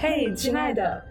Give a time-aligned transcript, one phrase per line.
[0.00, 1.04] 嘿，亲爱的，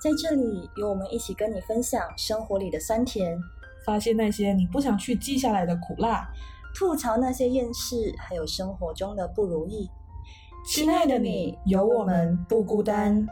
[0.00, 3.38] 在这里有我们一起跟你分享生活里的酸甜，
[3.84, 6.26] 发现那些你不想去记下来的苦辣，
[6.74, 9.86] 吐槽那些厌世，还有生活中的不如意。
[10.66, 13.28] 亲爱的你，有我们不孤单。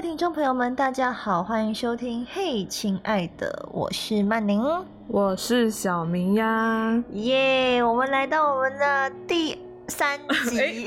[0.00, 2.26] 位听众朋友们，大家好，欢迎收听。
[2.32, 4.62] 嘿，亲爱的，我是曼宁，
[5.06, 7.04] 我是小明呀。
[7.10, 9.58] 耶，我们来到我们的第。
[9.90, 10.18] 三
[10.48, 10.86] 集，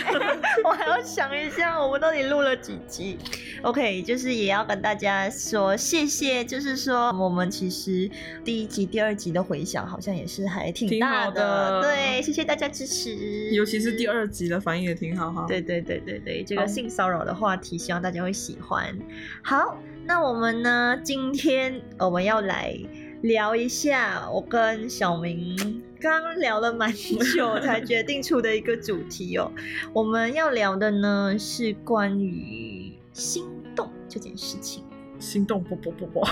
[0.64, 3.18] 我还要想一下，我们到底录了几集
[3.62, 8.10] ？OK，就是也要跟大家说谢谢，就是说我们其实
[8.42, 15.44] 第一集、第二集的回响好像也是还挺大的，对，谢谢大家支持，尤其是第二集的反应也挺好哈。
[15.46, 18.96] 对对对对对，这个性骚扰的话题，希望大家会喜欢。
[19.44, 19.76] 好，
[20.06, 22.74] 那我们呢，今天我们要来。
[23.22, 29.50] 聊一下我跟小明刚聊了蛮久才决定出的一个主题哦。
[29.92, 34.87] 我们要聊的呢是关于心动这件事情。
[35.18, 36.24] 心动不不不不。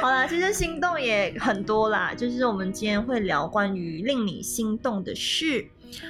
[0.00, 5.66] 好啦，其实心动也很多啦，就是我们今天会聊关于令你心动的事。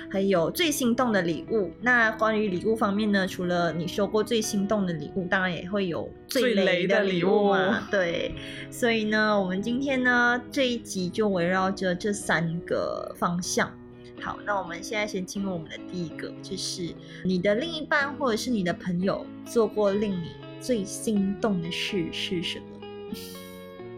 [0.08, 1.72] 还有最心动的礼物。
[1.80, 3.26] 那关于礼物方面呢？
[3.26, 7.88] 除了你收过最心动的礼物，当然也会有最雷的礼物嘛。
[7.90, 8.32] 对，
[8.70, 13.68] 所以呢，我们今天呢这一集就围绕着这三个方向。
[14.20, 20.30] 好，那我们现在先进入我们的第一个，就是你的另一半或者是你的朋友做过令你
[20.62, 22.86] 最心动的事是什么？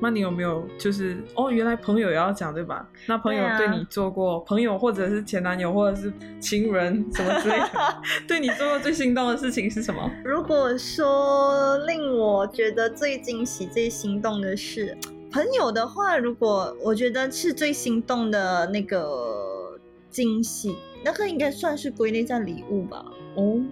[0.00, 2.86] 那你有没有就是哦，原来朋友也要讲对吧？
[3.06, 7.70] 那朋友对你做过朋友或者是前男友或者是情人什么之类的，
[8.26, 10.10] 对你做过最心动的事情是什么？
[10.24, 14.98] 如果说令我觉得最惊喜、最心动的是
[15.30, 19.78] 朋友的话，如果我觉得是最心动的那个
[20.10, 23.04] 惊喜，那个应该算是归类在礼物吧？
[23.36, 23.62] 哦。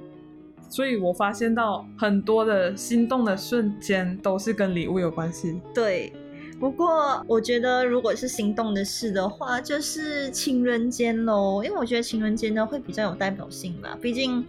[0.73, 5.61] 所以我发现到很多的心动的瞬间都是跟礼物有关系。
[5.75, 6.11] 对，
[6.59, 14.43] 不过我觉得如果是心动的事的话，就是情人间喽，因为我觉得情人间呢会比较有代表性吧，毕竟。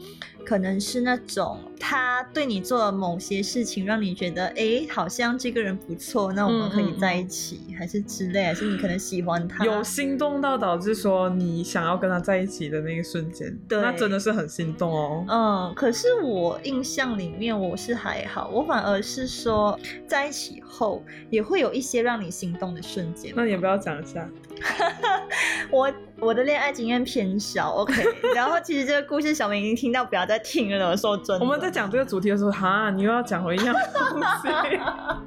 [0.46, 15.26] 可能是那种他对你做了某些事情，让你觉得哎，好像这个人不错，那我们可以在一起，还是之类，还是你可能喜欢他，有心动到导致说你想要跟他在一起的那个瞬间，对，那真的是很心动哦。
[15.28, 19.78] 嗯，可是我印象里面我是还好，我反而是说
[20.08, 23.34] 在一起后也会有一些让你心动的瞬间。
[23.36, 24.30] 那你不要讲一下？
[25.74, 28.04] 我我的恋爱经验偏少，OK。
[28.36, 30.96] 然后其实这个故事小明已经听到，不要再听了。
[30.96, 33.76] 说真的，我们在讲这个主题的时候，哈，你又要讲回一样
[34.10, 34.80] 东西。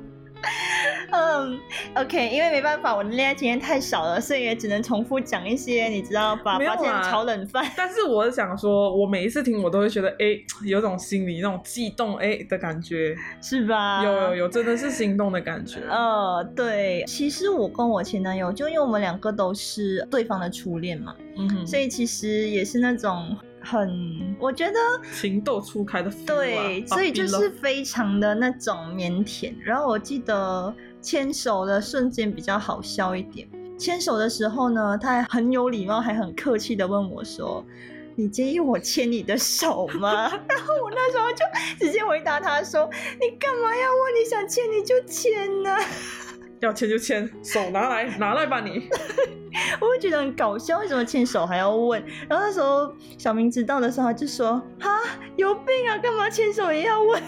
[1.11, 1.59] 嗯
[1.95, 6.59] ，OK，因为没办法，我的恋爱经验太少了，所以也只能重复讲一些，你知道吧？
[6.59, 7.65] 发现炒冷饭。
[7.77, 14.05] 但是我想说，我每一次听，我都会觉得，哎，有种心里那种悸动，哎的感觉，是吧？
[14.05, 15.81] 有有有，真的是心动的感觉。
[15.89, 23.37] 呃， 对，其实我跟我前男友，就因为我们两个都是对方的初恋嘛，嗯哼，所以其实也是那种。
[23.67, 24.79] 很，我觉得
[25.13, 29.53] 情窦初开的，对，所以就是非常的那种腼腆。
[29.61, 37.65] 然后我记得牵手的瞬间比较好笑一点，牵手的时候呢，他还很有礼貌，还很客气的问我说
[38.15, 41.45] ：“你介意我牵你的手吗？” 然后我那时候就
[41.85, 42.89] 直接回答他说
[43.21, 44.15] ：“你干嘛要问？
[44.15, 45.77] 你想牵你就牵呢。
[46.61, 48.89] ”要牵就牵，手拿来，拿来吧你。
[49.81, 52.03] 我会觉得很搞笑，为什么牵手还要问？
[52.29, 54.91] 然后那时候小明知道的时候，他就说：“哈，
[55.37, 57.23] 有病啊，干嘛牵手也要问？”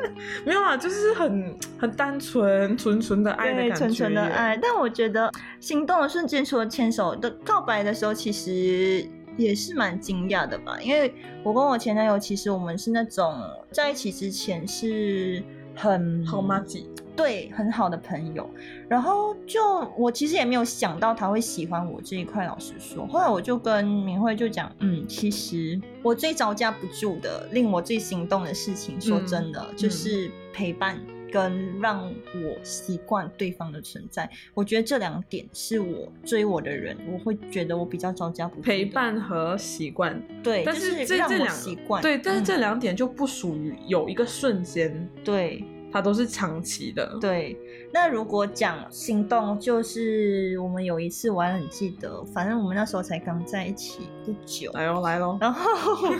[0.44, 3.76] 没有啊，就是很很单纯、纯纯的爱的感觉。
[3.76, 4.58] 纯纯的爱。
[4.60, 10.76] 但我觉得心动的瞬间，除了牵手的告白的时候，其实也是蛮惊讶的吧？
[10.82, 13.34] 因为我跟我前男友，其实我们是那种
[13.72, 15.42] 在一起之前是
[15.74, 16.90] 很好妈鸡。
[17.18, 18.48] 对，很好的朋友，
[18.88, 19.60] 然后就
[19.98, 22.46] 我其实也没有想到他会喜欢我这一块。
[22.46, 30.96] 老实说，后来我就跟明慧就讲，嗯，其实我最招架不住的，令我最心动的事情，说真的，就是陪伴
[31.32, 34.30] 跟让我习惯对方的存在。
[34.54, 38.62] 我觉得这两点是我追我的人，我会觉得我比较招架不住。
[38.62, 45.64] 陪伴和习惯，对，但是这这两习惯，对，但是这两点就不属于有一个瞬间，对。
[45.92, 47.16] 它都是长期的。
[47.20, 47.58] 对，
[47.92, 54.70] 那如果讲心动，就是我们有一次我还很记得，反正我们那时候才刚在一起不久。
[54.72, 55.38] 来喽，来喽。
[55.40, 55.70] 然后，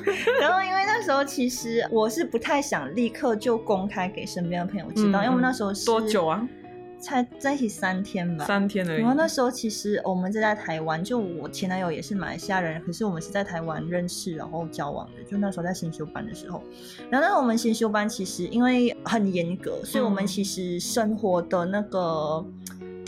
[0.40, 6.48] 然后因为那时候其实我是不太想立刻就公开给身边的朋友知道，因为我们那时候是多久啊？
[7.00, 9.00] 才在一起三天吧，三天而已。
[9.00, 15.22] 然后那时候其实我们在台湾，就我前男友也是马来西亚人，可是我们是在台湾认识，然后交往的。
[15.30, 16.62] 就那时候在新修班的时候，
[17.10, 22.44] 然后那我们新修班其实因为很严格，所以我们其实生活的那个。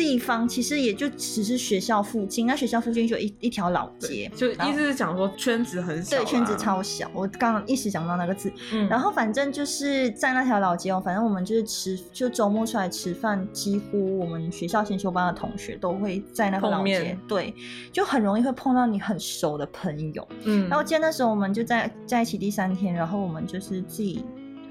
[0.01, 7.11] 地方其实也就只是学校附近，那学校附近就一一条老街，就意思是讲说圈子很小，对，圈子超小。
[7.13, 17.55] 我刚刚一时想不到那个字，嗯，然后反正就是在那条老街哦，反正我们就是吃，就周末出来吃饭，几乎我们学校先修班的同学都会在那个老街，对，
[17.93, 24.25] 就很容易会碰到你很熟的朋友，嗯，然后记得那时候我们就在在一起第三天，然后我们就是自己，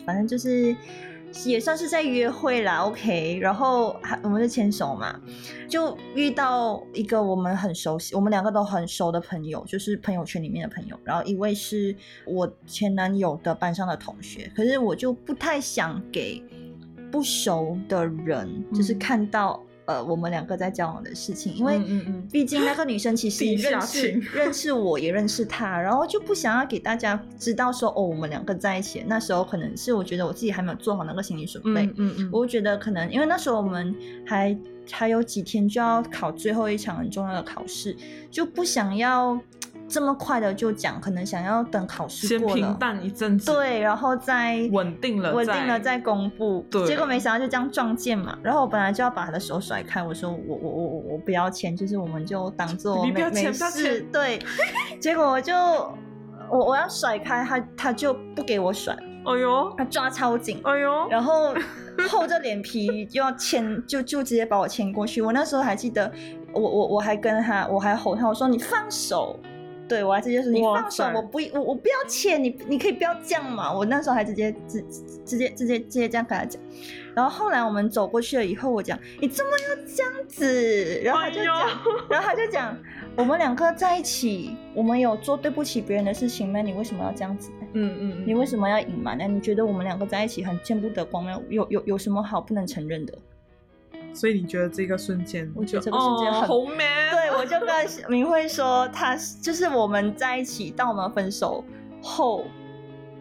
[0.08, 0.76] 反正就是。
[1.46, 5.20] 也算是在约会啦，OK，然后还我们是牵手嘛，
[5.68, 11.00] 就遇到一个我们很熟悉，我们两个都很熟的朋友，就是朋友圈里面的朋友。
[11.04, 11.96] 然后一位是
[12.26, 16.44] 我前男友的班上的同学，可是我就不太想给
[17.12, 19.64] 不熟的人，就是看到。
[19.90, 21.82] 呃，我们两个在交往的事情，因为
[22.32, 29.04] 毕竟那个女生其实 认识认识我也认识她，然后就不想要给大家知道说哦，我们两个在一起。
[29.08, 33.96] 那时候可能是我觉得我自己还没有做好那个心理准备，嗯嗯，我觉得可能因为那时候我们
[34.28, 34.56] 还
[34.92, 37.98] 还有几天就要考最后一场很重要的考试，
[38.30, 39.42] 就不想要。
[39.90, 46.64] 这么快的就讲，可能想要等考试过了，先平淡一阵子，对，然后再稳定了，稳定了再公布。
[46.70, 48.38] 对，结果没想到就这样撞见嘛。
[48.44, 54.02] 然后我本来就要把他的手甩开，我说我我我我我不要签，就是我们就当做 没没事。
[54.12, 54.40] 对，
[55.02, 55.54] 结果我就
[56.52, 58.96] 我我要甩开他，他就不给我甩。
[59.26, 60.62] 哎呦，他抓超紧。
[60.64, 61.54] 哎呦，然后
[62.10, 65.22] 厚着脸皮就要牵， 就就直接把我牵过去。
[65.22, 66.10] 我那时候还记得，
[66.54, 69.38] 我我我还跟他，我还吼他，我说你放手。
[69.90, 73.74] 对，我还直接说你放手，我不我我不要钱，你你可以不要这样嘛。
[73.74, 74.82] 我那时候还直接直
[75.26, 76.62] 直接直接直接这样跟他讲。
[77.16, 81.58] 然后后来我们走过去了以后，我讲你怎么要这样子，然后他就讲，
[82.10, 82.78] 然后他就讲
[83.18, 86.62] 我们两个在一起，我们有做对不起别人的事情吗？
[86.62, 87.50] 你为什么要这样子？
[87.74, 89.26] 嗯嗯，你为什么要隐瞒呢？
[89.28, 91.40] 你觉得我们两个在一起很见不得光吗？
[91.50, 93.14] 有有有什么好不能承认的？
[94.14, 97.12] 所以你觉得这个瞬间，我觉得这个瞬间很红 man。
[97.12, 101.64] 对，我就跟明慧说，他就是我们在一起到我们分手
[102.02, 102.46] 后，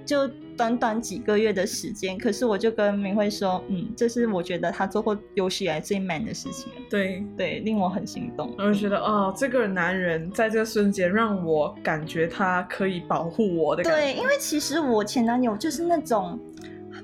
[0.05, 0.27] 就
[0.57, 2.19] 短短几个月的时间。
[2.19, 6.73] 可是我就跟明慧说，嗯，这是我觉得他做过有史以来最 man 的事情。
[6.91, 8.53] 对对，令我很心动。
[8.59, 13.85] 我就觉得，哦，这个男人在这个瞬间让我感觉他可以保护我的。
[13.85, 16.39] 对，因为其实我前男友就是那种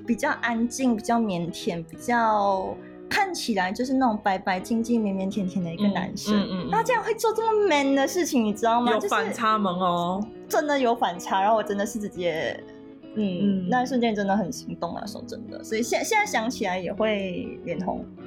[0.05, 2.75] 比较安静、比较腼腆、比较。
[3.09, 8.91] 看起来就是那种白白净净、绵绵甜甜的一个男生，他竟然会做这么 man 的事情，你知道吗？
[8.91, 11.41] 有反差萌哦，真的有反差。
[11.41, 12.59] 然后我真的是直接。
[13.15, 15.05] 嗯，那一瞬间真的很心动啊！
[15.05, 18.05] 说真的，所以现现在想起来也会脸红。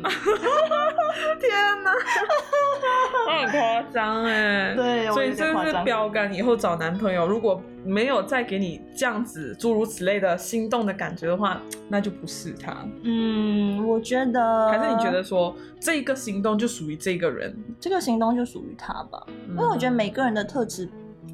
[1.40, 1.50] 天
[1.84, 1.92] 哪，
[3.28, 4.74] 很夸张哎！
[4.74, 6.32] 对，所以这是标杆。
[6.32, 12.76] 以后找男朋友，如果没有再给你这样子诸如此类的心动的感觉的话，那就不是他。
[13.02, 19.26] 嗯，我觉得还是你觉得说这个行动就属于这个人，这个行动就属于他吧？
[19.50, 20.88] 因为我觉得每个人的特质，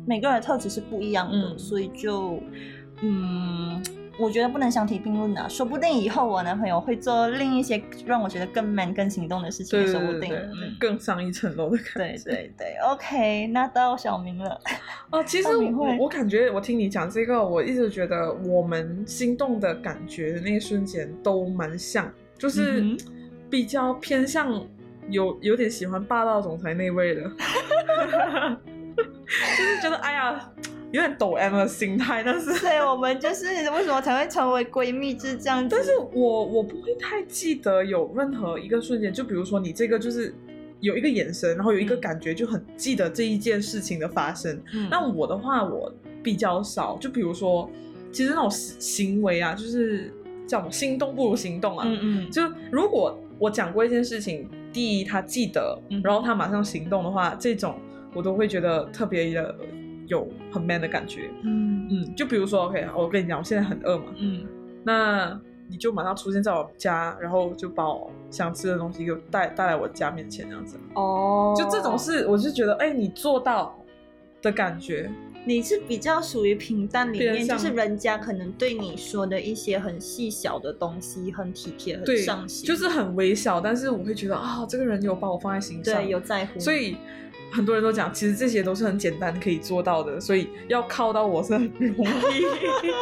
[0.07, 2.41] 每个人的特质是不一样的，所以就。
[3.07, 3.83] 嗯，
[4.19, 10.35] 我觉得不能相提并论啊，说不定以后我男朋友会做另一些让我觉得更 man、更行动的事情，说不定
[10.81, 12.25] 更上一层楼的感觉。
[12.25, 14.59] 对对对，OK，那到小明了。
[15.13, 22.97] 哦，其实我我感觉我听你讲这个，我一直觉得我们心动的感觉的那一瞬间都蛮像，就是
[23.51, 24.67] 比较偏向
[25.11, 27.23] 有有点喜欢霸道总裁那位的，
[29.59, 30.51] 就是觉得哎呀。
[30.95, 35.69] 有点抖 M 的心态，但是对我们就是为什么才会成为闺蜜，是这样。
[35.69, 40.33] 但是我我不会太记得有任何一个瞬间，就比如说你这个就是
[40.79, 44.63] 有一个眼神，然后有一个感觉，就很记得这一件事情的发生。
[44.89, 47.69] 那我的话，我比较少，就比如说，
[48.13, 50.15] 其实那种行为啊，就是
[50.47, 51.85] 叫什么心动不如行动啊。
[51.89, 52.31] 嗯嗯。
[52.31, 57.75] 就如果我讲过一件事情，第一他记得，然后他马上行动的话，这种
[58.15, 59.57] 我都会觉得特别的。
[60.15, 61.75] 有很 man 的感觉，嗯。
[61.91, 64.43] 嗯，就比如说，OK，我跟你讲，我现在很饿嘛，嗯，
[64.85, 73.79] 那你就马上出现在我家，然后就把我想吃的东西给我带带来我家面前，这样子，哦，就这种事，我就觉得，哎，你做到
[74.41, 75.11] 的感觉，
[75.45, 86.97] 你是比较属于平淡里面，就是人家可能对你说的一些很细小的东西，很体贴，很上心，就是很微小，但是我会觉得啊，这个人有把我放在心上，对，有在乎，所以。
[87.55, 92.45] 很多人都讲，其实这些都是很简单可以做到的，所以要靠到我是很容易。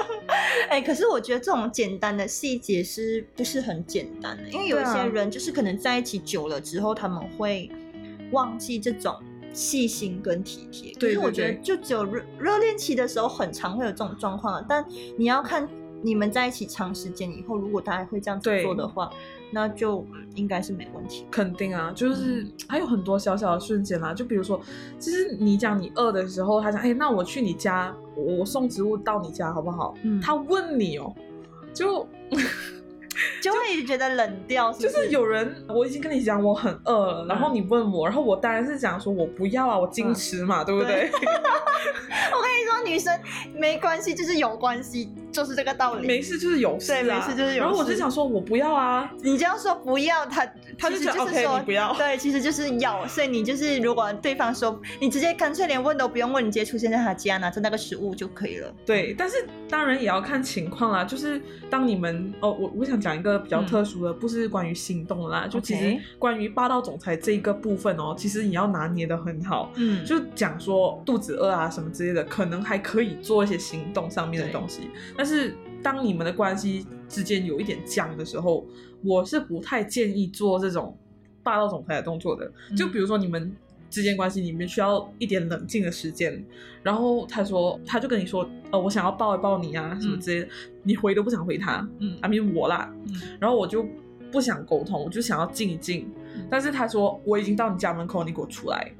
[0.69, 4.51] 哎，可是我觉得这种简单的细节是不是很简单的？
[4.51, 7.71] 因为有一些人就是可能在一起久了之后，他们会
[8.31, 9.17] 忘记这种
[9.53, 10.93] 细心跟体贴。
[11.01, 14.65] 对，我觉得就只有热热恋期的时候，很常会有这种状况。
[14.69, 14.85] 但
[15.17, 15.67] 你要看
[16.03, 19.11] 你们在一起长时间以后，如果他还会这样子做的话。
[19.55, 20.03] 那就
[20.35, 24.59] 应该是没问题，肯定啊，就是还有很多小小的瞬间啦，就比如说，
[24.99, 29.95] 其实你讲你饿的时候，他讲，哎，那我去你家，我送植物到你家好不好？
[30.05, 31.15] 嗯，他问你哦，
[31.75, 32.09] 就。
[33.43, 41.11] 就会觉得冷掉，就是有人我已经跟你讲我很饿了，然后你问我，然后我当然是讲说我不要啊，我矜持嘛，对不对？
[42.33, 43.21] 我跟你说，女生
[43.55, 46.07] 没关系，就是有关系，就是这个道理。
[46.07, 47.65] 没事就是有事，对，没事就是有。
[47.65, 50.47] 然后我就想说我不要啊，你这样说不要，他
[50.79, 51.93] 他就是 OK，你不要。
[51.95, 58.73] 对，其实就是要，所以你就是如果对方说你直接干脆连问都不用问，你直接出现在他家拿着那个食物就可以了。
[58.87, 63.43] 对，但是当然也要看情况啦，就是当你们哦，我我想讲一个。
[63.43, 69.73] 比较特殊的不是关于心动啦，就其实关于霸道总裁这一个部分哦，其实你要拿捏的很好。
[69.75, 74.91] 嗯，就讲说肚子饿啊什么之类的，可能还可以做一些行动上面的东西。
[75.23, 78.67] 但是当你们的关系之间有一点僵的时候，
[79.05, 80.99] 我是不太建议做这种
[81.45, 82.51] 霸道总裁的动作的。
[82.77, 83.55] 就比如说你们。
[83.89, 86.43] 之间关系你们需要一点冷静的时间，
[86.83, 90.49] 然后他说，他就跟你说，呃，我想要抱一抱你啊，什么之类的，
[90.83, 92.91] 你回都不想回他，嗯，阿明我啦，
[93.39, 93.87] 然后我就
[94.31, 96.11] 不想沟通，我就想要静一静，
[96.49, 98.91] 但是他说我已经到你家门口，你给我出来。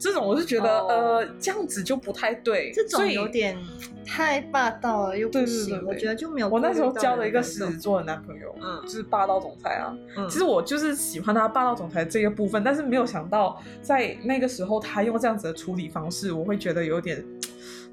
[0.00, 3.56] 这种我是觉得，呃，这样子就不太对，这种有点
[4.04, 5.84] 太霸道了，又不行。
[5.86, 6.48] 我觉得就没有。
[6.48, 9.94] 我那时候交了一个狮子座的男朋友，嗯，就是霸道总裁啊。
[10.16, 17.22] 嗯，其实我就是喜欢他霸道总裁这个部分，但是没有想到在那个时候他用这样子的处理方式，我会觉得有点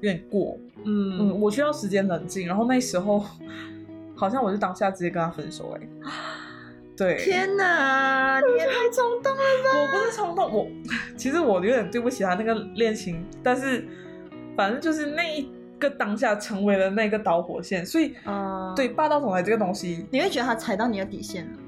[0.00, 0.58] 点过。
[0.84, 3.22] 嗯嗯，我需要时间冷静，然后那时候
[4.16, 5.88] 好像我就当下直接跟他分手，哎。
[6.98, 9.70] 对，天哪，你也太冲动了吧！
[9.80, 10.66] 我不是冲动，我
[11.16, 13.86] 其实我有点对不起他那个恋情，但是
[14.56, 18.14] 反正就是那一个当下成为了那个导火线，所以
[18.74, 21.58] 对霸道总裁这个东西，你会觉得他踩到你的底线了？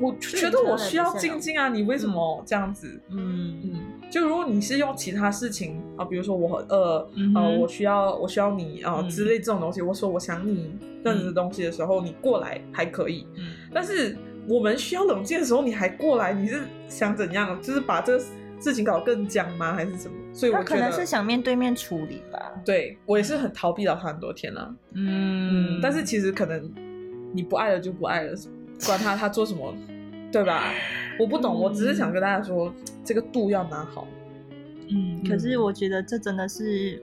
[0.00, 2.98] 我觉得我需要静静啊，你为什么这样子？
[3.10, 14.16] 嗯嗯，就如果你是用其他事情啊，比如说我很饿，呃，我需要我需要你啊之类这种东西，我说我想你这样子的东西的时候，你过来还可以，嗯，但是。
[14.48, 17.60] 我们需要冷静的时候，你还过来，你是想怎样？
[17.62, 18.24] 就是把这个
[18.60, 19.72] 事情搞更僵吗？
[19.74, 20.14] 还是什么？
[20.32, 22.52] 所以我可能是想面对面处理吧。
[22.64, 24.74] 对我也是很逃避了他很多天了。
[24.94, 26.72] 嗯，但是其实可能
[27.32, 28.34] 你不爱了就不爱了，
[28.86, 29.74] 管他他做什么，
[30.32, 30.72] 对吧？
[31.18, 32.72] 我不懂，我只是想跟大家说，
[33.04, 34.06] 这个度要拿好。
[34.88, 37.02] 嗯，可是我觉得这真的是。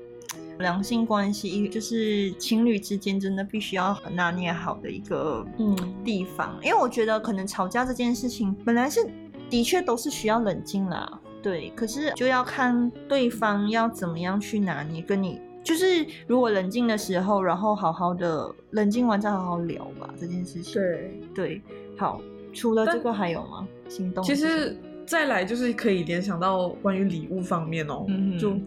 [0.60, 9.08] 良性关系就是情侣之间真的必须要拿捏好的一个嗯地方，因为我觉得可能吵架这件事情本来是
[9.50, 20.74] 的确都是需要冷静啦，对，可是就要看对方要怎么样去拿捏，跟你就是如果冷静的时候，然后好好的冷静完再好好聊吧这件事情。
[20.74, 21.62] 对对，
[21.98, 22.20] 好，
[22.52, 23.68] 除了这个还有吗？
[23.88, 24.24] 心动？
[24.24, 28.58] 其实再来就是可以联想到关于礼物方面哦，嗯就。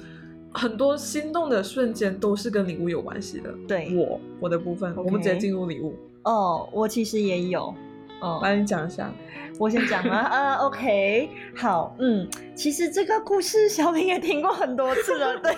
[0.52, 3.52] 很多心动的瞬间都是跟礼物有关系的。
[3.68, 5.94] 对，我我的部分，我们直接进入礼物。
[6.24, 7.74] 哦，我其实也有。
[8.20, 9.12] 哦，来你讲一下。
[9.58, 10.22] 我先讲吗？
[10.32, 15.54] 呃，OK，好，嗯，其实这个故事小明也听过很多次了， 对。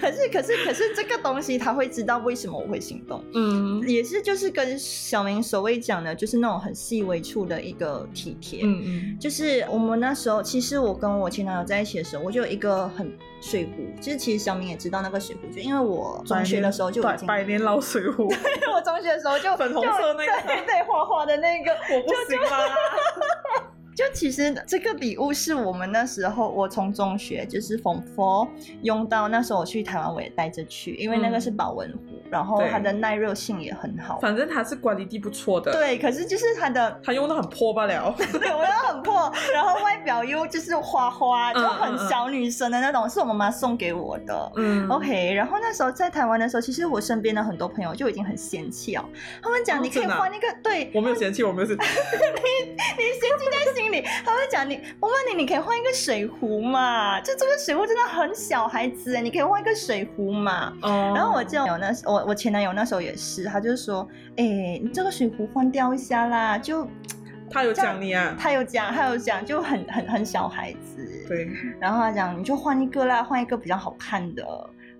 [0.00, 18.38] 可是，可是，可是这个东西他会知道为什么我会心动，嗯，也是就是跟小明所谓讲的，就是那种很细微处的一个体贴，嗯嗯，就是我们那时候，其实我跟我前男友在一起的时候，我就有一个很水壶，其实其实小明也知道那个水壶，就因为我中学的时候就百百年老水壶，对，
[18.74, 22.68] 我中学的时候就粉红色那个，对对，画画的那个，我不行啦。
[23.98, 28.46] 就其实这个礼物是我们那时候我从中学就是缝佛
[28.82, 34.20] 用到那时候我去台湾我也带着去，因为那个是保温壶，然后它的耐热性也很好。
[34.20, 35.72] 反正它是管理地不错的。
[35.72, 38.14] 对，可是就是它的它用的很破罢了。
[38.16, 44.52] 对，用的很破，然后外表又就是花花，就很小女生的那种，是我妈妈送给我的。
[44.54, 45.34] 嗯，OK。
[45.34, 49.04] 然后那时候在台湾的时候，其实我身边的很多朋友就已经很嫌弃哦，
[49.42, 51.82] 他们讲你可以换那个，对我没有嫌弃，我没有嫌弃。
[51.82, 53.87] 你你嫌弃在心。
[54.24, 57.20] 他会讲你，我问你，你可以换一个水壶嘛？
[57.20, 60.72] 就这个水壶真的很小孩子哎，你可以换一个水壶嘛？
[60.82, 61.12] 哦。
[61.14, 66.86] 然后我就有那我我前男友那时候也是，他就说，哎，你这个水壶换掉一下啦，就
[67.50, 68.36] 他有讲你啊？
[68.38, 71.24] 他有讲，他有讲，就很很很小孩子。
[71.26, 71.48] 对。
[71.80, 74.42] 然后他讲，你就换一个啦，换一个比较好看的。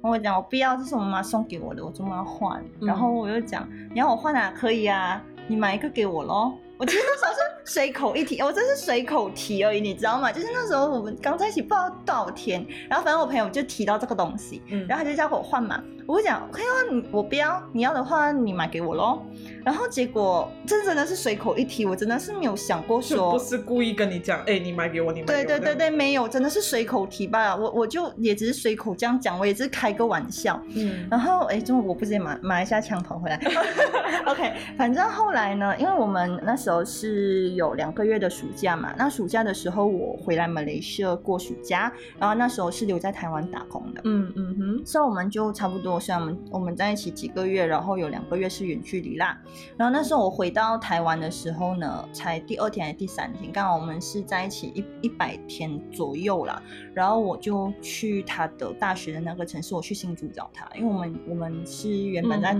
[0.00, 2.64] 然后我讲，我不要，这是我妈妈送给我的，我怎么要换？
[2.80, 4.52] 然后我又讲，你要我换啊？
[4.56, 6.52] 可以啊，你买一个给我喽。
[6.78, 10.30] 我其实那时候是随口一提，我真是随口提而已，你知道吗？
[10.30, 15.82] 就是那时候我们刚在一起不知道多少天，然后反正我朋友就提到这个东西，然后他就叫我换嘛。
[16.08, 19.20] 我会讲，可以啊，你我不要，你要的话你买给我喽。
[19.62, 25.44] 然后结果这真的是随口一提，我真的是没有想过说，不是故意跟你讲，哎，你买给我，你买给我。
[25.44, 27.54] 对对对对，没有，真的是随口提吧。
[27.54, 30.58] 我我就也只是随口这样讲，我也只是开个玩笑。
[30.74, 31.06] 嗯。
[31.10, 33.38] 然后哎，中午我不是也买买一下枪跑回来。
[34.24, 44.00] OK，反正后来呢，因为我们那时候是有两个月的暑假嘛，那暑假的时候我回来马来西亚过暑假，然后那时候是留在台湾打工的。
[44.04, 45.97] 嗯嗯哼，所以我们就差不多。
[45.98, 49.38] 像我们我们在一起几个月，然后有两个月是远距离啦。
[49.76, 56.62] 然后那时候我回到台湾的时候呢，才第二天还是第三天，刚好我们是在一起一一百天左右啦。
[56.94, 62.56] 然后我就去他的大学的那个城市，我去新竹找他，因为我们我们是原本在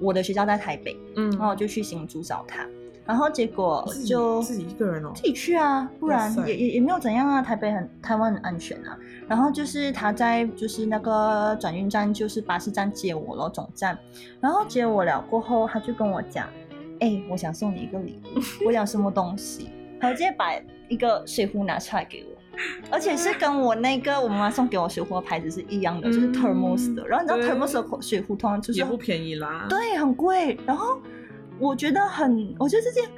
[0.00, 2.66] 我的学校在台北，嗯，然后我就去新竹找他。
[3.06, 7.42] 然后结果就自己一个人哦，自己去啊，不然也也也没有怎样啊。
[7.42, 8.96] 台北很台湾很安全啊。
[9.28, 13.98] 然后就是他在就是那个转运站，就是巴士站接我咯，总站。
[14.40, 16.48] 然后接我了过后，他就跟我讲
[17.00, 19.70] ：“哎，我想送你一个礼物。”我讲什么东西？
[20.00, 20.52] 他直接把
[20.88, 22.58] 一个水壶拿出来给我，
[22.90, 27.06] 而且是跟我那个我妈妈送给我水壶的牌子是一样的，就是 Thermos 的。
[27.06, 30.58] 然后你知道 Thermos 的水壶通常就是也不便宜啦，对，很贵。
[30.64, 30.98] 然后。
[31.58, 33.08] 我觉得很，我觉得这件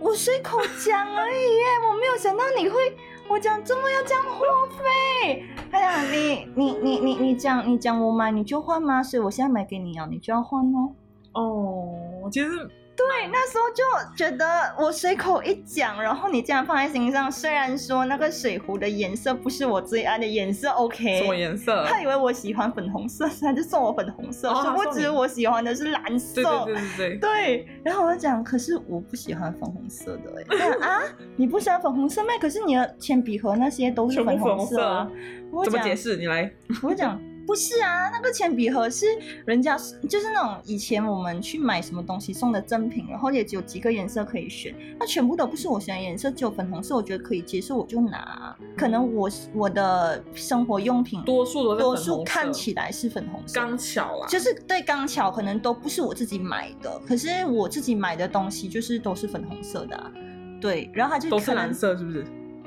[0.00, 2.96] 我随口讲而已耶，我没有想到你会，
[3.28, 5.44] 我讲这么要这样花费。
[5.70, 9.02] 哎呀，你你你你你讲你讲我买你就换吗？
[9.02, 10.92] 所以我现在买给你啊，你就要换哦。
[11.32, 12.70] 哦，其实。
[12.96, 14.46] 对，那时候就觉得
[14.78, 17.30] 我随口一讲，然后你这样放在心上。
[17.30, 21.18] 虽然说那个水壶的颜色不是我最爱的颜色，OK？
[21.18, 21.84] 什么颜色？
[21.88, 24.54] 他以为我喜欢粉红色，他就送我粉红色。
[24.54, 26.42] 殊不知我喜欢的是蓝色。
[26.64, 27.68] 对对对对对。
[27.84, 30.44] 然后我就讲，可是我不喜欢粉红色的
[30.80, 30.86] 哎。
[30.86, 31.02] 啊？
[31.36, 32.28] 你不喜欢粉红色吗？
[32.40, 35.10] 可是你的铅笔盒那些都是粉红色啊。
[35.50, 35.64] 我。
[35.64, 36.16] 怎么解释？
[36.16, 36.50] 你来。
[36.82, 37.20] 我讲。
[37.46, 39.06] 不是啊，那个铅笔盒是
[39.44, 39.76] 人家
[40.08, 48.56] 就是那种以前我们去买什么东西送的赠品，然后也只有几个颜色可以选，那全部都不是我喜欢颜色，只有粉红色，我觉得可以接受，我就拿。
[48.76, 60.12] 可能我我的生活用品多数都多数看起来是粉红色，刚巧啊，就是对刚巧，可能都不是我自己买的，可是我自己买的东西就是都是粉红色的，
[60.60, 62.24] 对，然后它就都是蓝色，是不是？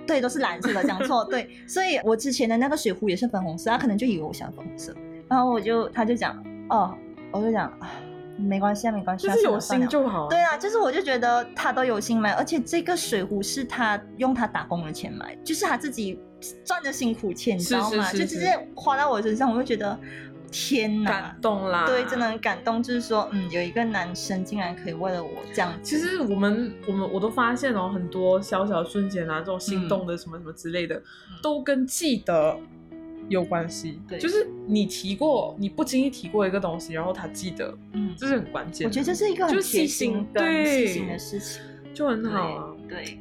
[0.08, 1.24] 对，都是蓝色的，讲错。
[1.26, 4.96] 对，所以我之前的那个水壶也是粉红色，他可能就以为我喜欢粉红色，
[5.30, 6.96] 然后我就他就讲，哦，
[7.32, 7.72] 我就讲，
[8.38, 10.28] 没关系啊，没关系，就是有心就好。
[10.30, 16.20] 对啊，就是我就觉得他都有心买，而且这个水壶是他用他打工的钱买，就是他自己
[16.64, 18.12] 赚的辛苦钱，你知道吗？
[18.12, 20.00] 就直接花到我身上，我就觉得。
[20.52, 21.86] 天呐，感动啦！
[21.86, 22.82] 对，真的很感动。
[22.82, 25.74] 就是说，嗯，有一个男生竟然可以为了我这样。
[25.82, 31.02] 其实我们，我们，我都发现哦，很多小小瞬间啊，这种心动的什么什么之类的，
[31.42, 32.58] 都跟记得
[33.30, 34.00] 有关系。
[34.08, 38.88] 对，就是你提过，你不经意提过一个东西，然后他记得，嗯，这是很关键。
[38.88, 41.62] 我觉得这是一个很细心、对细心的事情，
[41.94, 42.76] 就很好啊。
[42.88, 43.20] 对。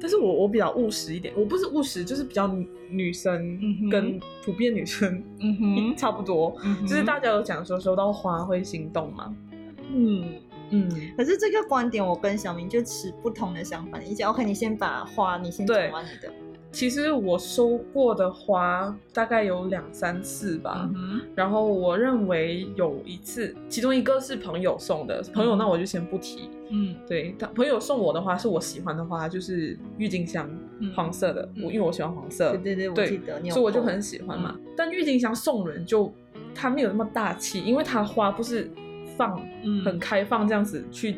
[0.00, 2.46] 但是我我比较务实一点，我不是务实，就是比较
[2.90, 3.58] 女生
[3.90, 5.22] 跟普遍女生
[5.96, 9.34] 差不多，就是大家有讲说收到花会心动嘛，
[9.90, 10.34] 嗯
[10.70, 10.90] 嗯。
[11.16, 14.30] 可是这个观点我跟小明就持不同的想法，你讲。
[14.30, 16.32] OK，你先把花你先讲完你的。
[16.74, 20.90] 其实我收过的花大概有两三次吧，
[21.36, 26.50] 然后我认为有一次，其中一个是朋友送的，朋友那我就先不提。
[26.70, 30.50] 嗯，对他朋友送我的花是我喜欢的花，就是郁金香，
[30.96, 34.02] 黄色的，我因为我喜欢黄色，对对对，我记得，所以我就很。
[34.02, 34.58] 喜欢嘛。
[34.76, 36.12] 但郁金香送人就
[36.54, 38.68] 它没有那么大气，因为它花不是
[39.16, 39.40] 放
[39.84, 41.16] 很开放这样子去。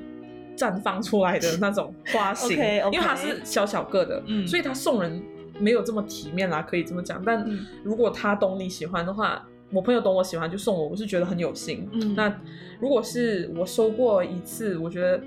[0.57, 2.57] 绽放出来的那种花型，
[2.91, 5.23] 因为它是小小个的，所以它送人
[5.59, 7.23] 没有这么体面啦，可以这么讲。
[7.25, 7.49] 但
[7.83, 11.89] 如果他懂你喜欢的话，我朋友懂我喜欢就送我，我是觉得很有心。
[12.17, 12.35] 那
[12.81, 15.21] 如果是我收过一次，我觉得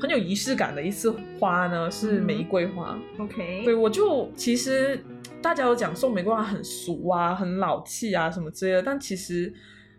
[0.00, 2.98] 很有仪式感的一次花呢，是玫瑰花。
[3.18, 5.02] OK，对我就其实
[5.40, 9.52] 大家都讲送玫瑰花很俗啊，很老气啊什么之类的，但其实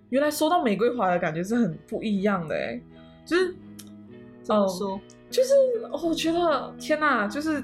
[0.09, 2.81] 原来收到玫瑰花的感觉是很不一样的哎，
[3.25, 3.55] 就是。
[4.43, 4.99] 怎么说？
[5.29, 5.53] 就是
[6.05, 7.63] 我觉得天哪，就是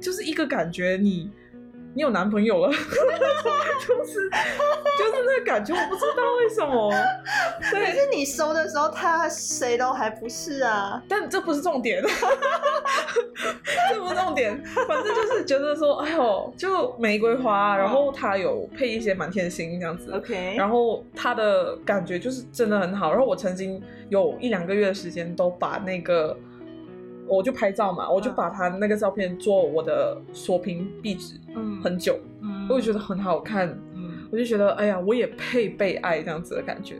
[0.00, 1.28] 就是一个感觉，你
[1.94, 4.30] 你有男朋友了， 就是
[4.98, 6.90] 就是那个感觉，我不知道为什么。
[7.70, 11.02] 可是你收的时候，他谁都还不是啊。
[11.08, 12.00] 但这不是重点，
[13.92, 14.62] 这不是重点。
[14.86, 20.12] 反正就是觉得说，哎呦，就玫瑰花，然后它有配一些满天星这样子。
[20.12, 20.54] OK。
[20.56, 23.10] 然后它的感觉就是真的很好。
[23.10, 26.36] 然后我曾经有一两个月的时间都把那个。
[27.30, 36.96] 我就拍照嘛，我就把他那个照片做我的锁屏壁纸，嗯，很久，嗯，我就觉得很好看，嗯，我就觉得哎呀，我也配被爱这样子的感觉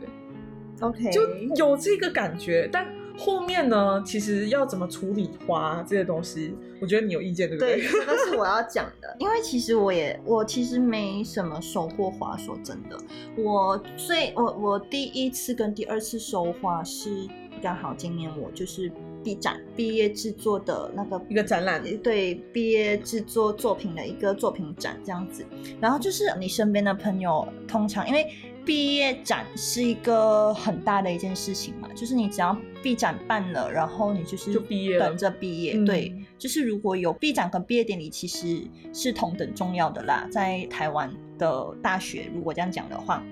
[0.79, 2.69] ，OK，就有这个感觉。
[2.71, 7.81] 但后面呢，其实要怎么处理花这些东西，我觉得你有意见对不对？
[7.81, 12.97] 对，这个是我要讲的， 因为其实我也我其实没什么收过花，说真的，
[13.35, 17.27] 我最我我第一次跟第二次收花是
[17.61, 18.89] 刚好今年我就是。
[19.23, 25.45] 毕展毕业制作的那个一个展览，对毕业制作作品的一个作品展这样子。
[25.79, 28.27] 然后就是你身边的朋友，通常因为
[28.65, 35.75] 毕业展是一个很大的一件事情嘛，就是你只要毕展办了，然后你就是就毕业等着毕业。
[35.85, 38.61] 对，就是如果有毕展跟毕业典礼，其实
[38.93, 43.23] 是同等重要的啦，在台湾的大学，如果这样讲的话。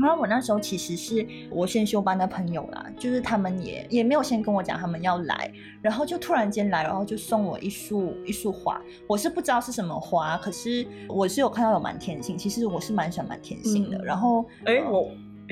[0.00, 8.80] 然后我那时候其实是我先修班的朋友啦，就是他们也也没有先跟我讲他们要来，然后就突然间来，然后就送我一束一束花。
[9.06, 14.02] 我是不知道是什么花，可是我是有看到有满天星，其实我是蛮喜欢满天星的。
[14.04, 15.08] 然后，哎我。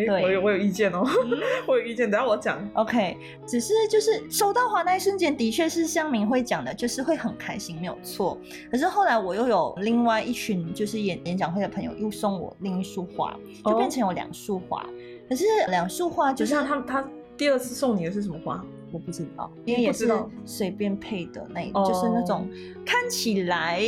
[0.07, 1.05] 对，我有我有意见哦，
[1.67, 2.57] 我有意见，等下我讲。
[2.75, 8.39] OK，只是就是收到花那一瞬间，的确是像明会讲的，就是会很开心，没有错。
[8.71, 14.87] 可是后来我又有另外一群就是演演讲会的朋友，又送我另一束花，就变成有两束花。
[15.29, 18.65] 可是两束花，就像他他第二次送你的是什么花？
[18.93, 20.09] 我不知道，因为也是
[20.45, 22.49] 随便配的那，就是那种
[22.87, 23.83] 看起来。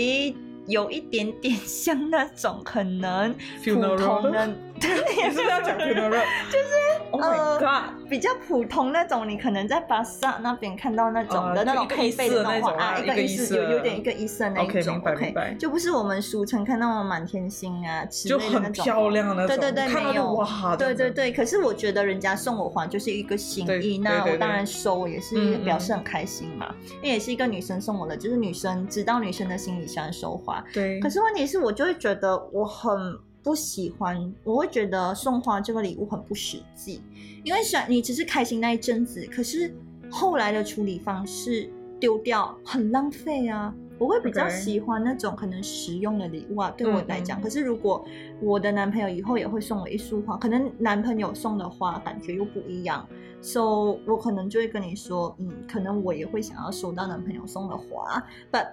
[0.66, 4.54] 有一点点 像那种可能普通的，
[5.16, 6.74] 也是要讲 funeral，就是
[7.12, 7.60] 呃
[8.08, 20.32] 比较普通那种，你可能在巴萨那边看到那种的那种配备的那种啊，一个意思有有点一个意思的那一种，OK，就不是我们俗称看到的满天星啊，就很漂亮的那种，对对对，没有。
[20.34, 30.64] 哇，对对对，可是我觉得人家送我花就是一个心意，那我当然收也是表示很开心嘛，因为也是一个女生送我的，就是女生知道女生的心里喜欢收花。
[30.72, 37.00] 对，可是问题是我就会觉得我很不喜欢，我会觉得送花这个礼物很不实际，
[37.44, 39.74] 因为想你只是开心那一阵子，可是
[40.10, 43.74] 后来的处理方式丢掉很浪费啊。
[43.98, 47.38] 我会比较喜欢那种可能实用的礼物啊，对我来讲。
[47.38, 48.02] 可是如果
[48.40, 53.06] 我的男朋友以后也会送我一束花，可能男朋友送的花感觉又不一样。
[53.42, 58.22] So，我可能就会跟你说，嗯，可能我也会想要收到男朋友送的花
[58.52, 58.66] ，But，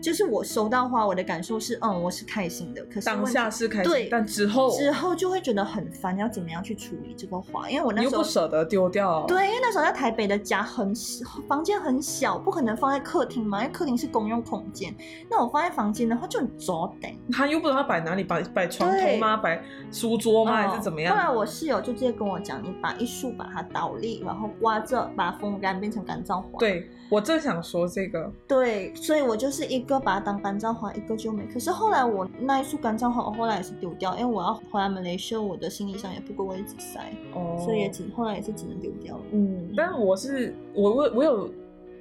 [0.00, 2.82] 就是我收到花，我的感受是，嗯，我是开心的。
[2.86, 7.68] 可是当下是开心，对，但之后之后就会觉得很烦，要怎么样去处理这个花？
[7.68, 9.24] 因为我那时候又不舍得丢掉。
[9.26, 14.94] 对，因为那时候在台北的家很小，房间很小，不可能放在客厅嘛，因为客厅是公用空间。
[15.30, 17.14] 那我放在房间的话就很糟的。
[17.30, 19.36] 他又不知道摆哪里，摆摆床头吗？
[19.36, 20.68] 摆书桌吗？
[20.68, 21.14] 还是怎么样？
[21.14, 24.13] 后来我室友就直接跟我讲，你把一束把它倒立。
[24.24, 26.58] 然后刮着，把它风干变成干燥花。
[26.58, 28.30] 对我正想说这个。
[28.46, 31.44] 对，所以我就是一个把它当干燥花，一个就没。
[31.46, 37.00] 可是后来我那一束干燥花，我后来也是丢掉，因为我要回来马来西亚，我的行李箱也不够位置塞，
[37.34, 39.22] 哦，所以也只后来也是只能丢掉了。
[39.32, 41.50] 嗯，但我是我我我有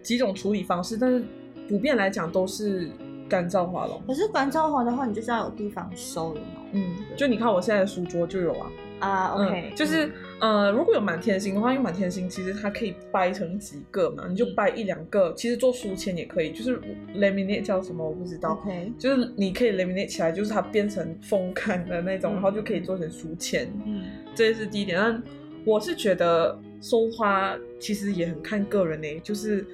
[0.01, 1.23] 几种处理方式，但是
[1.69, 2.89] 普遍来讲都是
[3.29, 4.01] 干燥花咯。
[4.07, 6.41] 可是干燥花的话，你就是要有地方收了。
[6.71, 8.67] 嗯，就你看我现在的书桌就有啊。
[9.03, 16.79] 啊，OK，就是呃，如果有满天星的话，因为满天星其实它可以掰成几个嘛，你就掰一两个，其实做书签也可以，就是
[17.15, 24.97] laminate 叫什么我不知道，OK，就是你可以 laminate 起来，就是它变成风干的那种，然后就可以做成书签，嗯，这是第一点。
[24.97, 25.21] 但
[25.65, 29.65] 我是觉得收花其实也很看个人呢，就是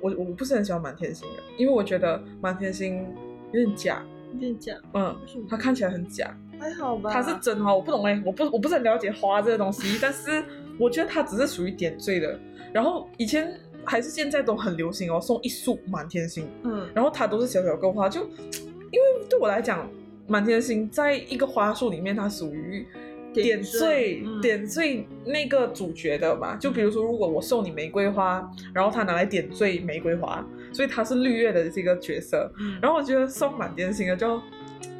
[0.00, 3.04] 我我不是很喜欢满天星的，因为我觉得满天星
[3.52, 4.04] 有点假，
[4.34, 5.16] 有点假，嗯，
[5.48, 6.36] 它看起来很假。
[6.60, 10.44] 还好吧，它是真花，我不懂哎，我不我不是很了解花这个东西， 但是
[10.78, 12.38] 我觉得它只是属于点缀的。
[12.72, 13.52] 然后以前
[13.84, 19.90] 还是现在都很流行哦，送一束满天星，嗯，然后它都是小小个花，就因为对我来讲，
[20.28, 22.86] 满天星在一个花束里面，它属于
[23.32, 26.56] 点缀点缀那个主角的嘛。
[26.56, 32.52] 就比如说，如果我送你玫瑰花，然后它拿来点缀玫瑰花，所以它是绿叶的这个角色。
[32.80, 34.36] 然后我觉得送满天星的就，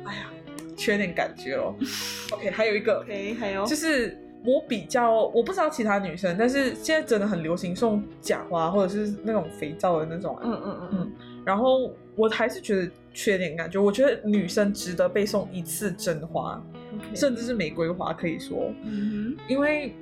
[0.04, 0.30] 哎呀。
[0.80, 1.74] 缺点感觉哦。
[2.32, 11.12] OK，还有一个，OK，还有就是我比较，我不知道其他女生，但是现在真的很流行送假花或者是那种肥皂的那种，嗯嗯嗯嗯。
[11.44, 13.78] 然后我还是觉得缺点感觉。
[13.78, 16.62] 我觉得女生值得被送一次真花，
[17.14, 19.94] 甚至是玫瑰花，可以说，嗯因为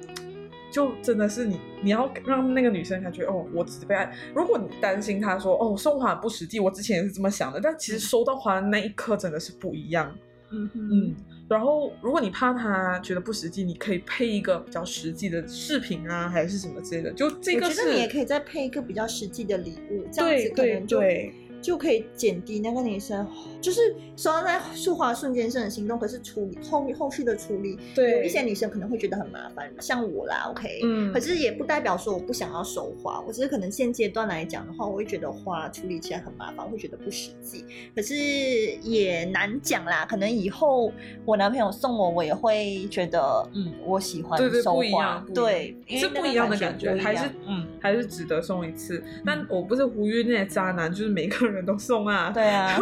[0.71, 4.13] 就真的是你，你要让那个女生感觉哦，我只被爱。
[4.35, 10.15] 如果你担心她说哦送花很不实际，我之前也是这么想的，但其实收到花的那一刻真的是不一样。
[10.51, 11.17] 哼嗯嗯，
[11.49, 17.13] 然后如果你怕他觉得不实际，你可以配一个比较实际的饰品啊，还是什么之类的。
[17.13, 21.33] 就这个是我觉得你也可以再配一个比较实际的礼物，这样子可对对能就对。
[21.61, 23.27] 就可以减低那个女生，
[23.61, 40.93] 就是收到那束花瞬间是很心动，可是处理后后续的处理，对有一些女生可能会觉得很麻烦，像我啦，OK，嗯可是也不代表说我不想要收花，我只是可能现阶段来讲的话，我会觉得花处理起来很麻烦，我会觉得不实际，可是也难讲啦，可能以后
[41.25, 49.03] 我男朋友送我，我也会觉得，嗯，我喜欢收花对，是不一样的感觉，还是嗯，还是值得送一次。
[49.25, 52.31] 但我不是呼吁那些渣男，就是每个人都送啊。
[52.31, 52.79] 对啊，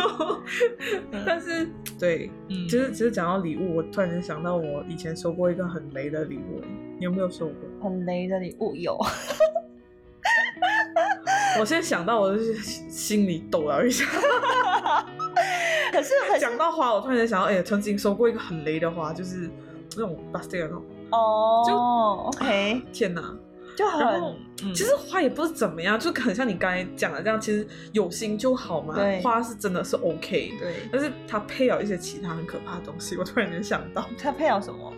[1.25, 6.61] 但是对，嗯其实其实讲到礼物，我突然间想到我以前收过一个很雷的礼物，
[6.99, 7.55] 你有没有收过？
[7.83, 8.99] 很雷的礼物有。
[11.59, 14.05] 我现在想到，我就是心里抖了一下。
[15.93, 19.49] 可是可是讲到花，我突然间想到，哎、曾经收过一个很雷的花，就是
[19.97, 20.83] 那种 basket 那种。
[21.13, 23.35] 哦，OK，天哪！
[23.77, 28.97] 就然后很，嗯其实花也不是怎么样，就很像你刚才讲的这样，其实有心就好嘛。
[29.23, 34.93] 花是真的是 OK，对，但是它配了一些其他很可怕的东西，我突然间想到，它配了什么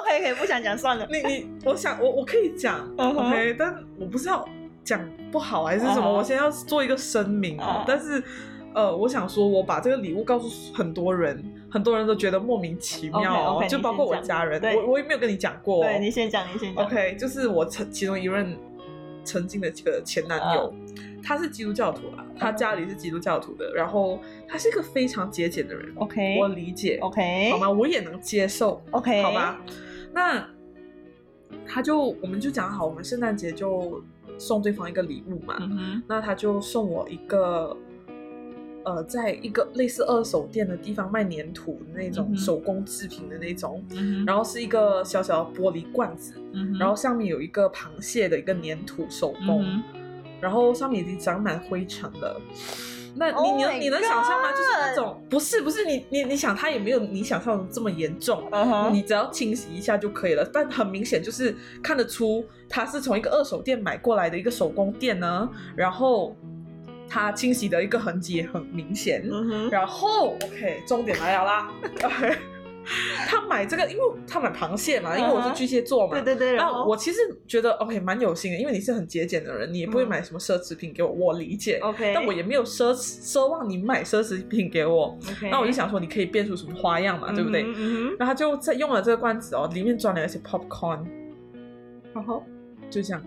[0.00, 1.06] ？OK 可以不想讲算了。
[1.08, 4.48] 你你，我想我我可以讲、 OK，但我不知道
[4.82, 7.76] 讲不好还是什么我先要做一个声明哦。
[7.78, 8.22] 嗯但是
[8.74, 15.86] 呃，我想说，我把这个礼物告诉很多人，很多人都觉得莫名其妙就包括我家人，我我也没有跟你讲过、哦。
[15.86, 16.84] 对你先讲，你先讲。
[16.84, 18.56] OK，就是我曾其中一任
[19.24, 20.72] 曾经的这个前男友，
[21.22, 27.70] 他是基督教徒啦，他家里是基督教徒的，然后他是一个非常节俭的人 OK 我理解 OK，好吗？
[27.70, 29.60] 我也能接受 OK，好吧？
[30.12, 30.48] 那
[31.66, 34.02] 他就我们就讲好，我们圣诞节就
[34.38, 37.76] 送对方一个礼物嘛，嗯，那他就送我一个。
[38.84, 49.82] 呃，在一个类似二手店的地方卖粘土的那种手工制品的那种，嗯，然后是一个小小的玻璃罐子，嗯，然后上面有一个螃蟹的一个粘土手工，嗯
[50.40, 52.40] 然后上面已经长满灰尘了。
[53.14, 54.50] 那你 Oh 你能你能想象吗？
[54.50, 58.42] 就是那种不是不是你你你想它也没有你想象的这么严重，
[58.90, 60.44] 你只要清洗一下就可以了。
[60.52, 66.34] 但很明显就是看得出它是从一个二手店买过来的一个手工店呢，然后
[67.12, 69.22] 它清洗的一个痕迹也很明显。
[69.30, 71.70] 嗯，然后 OK，重点来了啦。
[72.04, 72.34] OK，
[73.28, 76.14] 他买这个，因为他买螃蟹嘛，因为我是巨蟹座嘛。
[76.14, 81.78] 对对对，然后那我其实觉得 OK 蛮有心的，因为你是很节俭的人，你也不会嗯买什么奢侈品给我，我理解。
[81.82, 87.60] OK，但我也没有奢奢望你买奢侈品给我，OK，那我就想说你可以变出什么花样嘛，对不对？
[88.18, 91.04] 然后他就在用了这个罐子哦，里面装了一些 popcorn，
[92.14, 92.42] 然后
[92.90, 93.22] 就这样。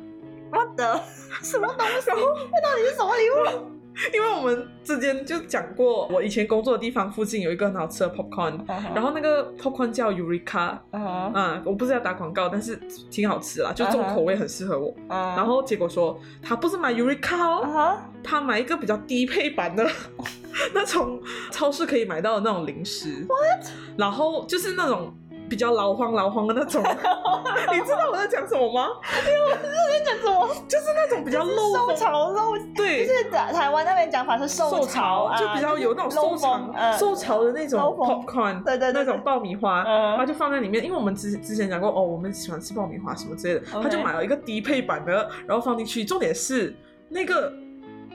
[0.51, 1.01] 我的
[1.43, 2.09] 什么东西？
[2.09, 3.74] 那到底是什么礼物？
[4.13, 12.75] 因为我们之间就讲过，我以前工作的地方附近有一个很好吃的 popcorn，然然后那个 popcorn 叫 Eureka，嗯嗯，我不是要打广告，但是
[13.09, 14.93] 挺好吃啦，就这种口味很适合我。
[15.09, 19.87] 嗯，然后结果说他不是买 Eureka 哦，啊他买一个比较低配版的，
[20.73, 23.25] 那种超市可以买到的那种零食。
[23.27, 23.69] What？
[23.97, 25.15] 然后就是那种
[25.49, 26.81] 比较老黄老黄的那种，
[27.71, 28.87] 你知道我在讲什么吗？
[29.11, 30.47] 在讲什么？
[30.67, 32.41] 就是那种比较漏受风，潮肉，
[32.75, 40.83] 对，就是台台湾那边讲法是受受潮，啊就比较有那种收漏藏风嗯受潮的那种 popcorn，对对对那种爆米花，嗯他就放在里面。
[40.83, 46.03] 因为我们之之前讲过，哦，我们喜欢吃爆米花什么之类的，他就买了一个低配版的，然后放进去。
[46.03, 46.75] 重点是
[47.09, 47.51] 那个。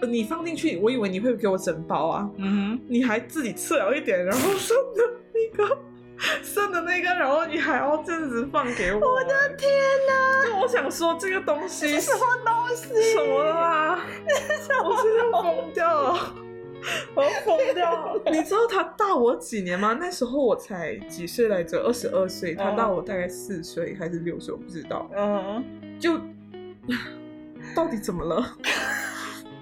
[0.03, 5.03] 呃你放进去，我以为你会给我整包啊，嗯你还自己吃了一点，然后剩的
[5.35, 5.77] 那个，
[6.43, 9.01] 剩的那个，然后你还要这样子放给我。
[9.01, 9.71] 我的，天
[10.09, 13.13] 哪，就我想说这个东西什么东西？
[13.13, 14.01] 什么啦？
[14.85, 16.35] 我现在要疯掉了，
[17.15, 18.23] 我要疯掉了！
[18.31, 19.97] 你知道他大我几年吗？
[19.99, 21.79] 那时候我才几岁来着？
[21.83, 25.11] 二十二岁，他大我大概四岁还是六岁，我不知道。
[25.17, 25.65] 嗯，
[25.99, 26.19] 就
[27.75, 28.57] 到底怎么了？